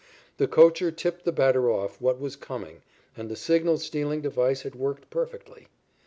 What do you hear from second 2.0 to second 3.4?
what was coming and the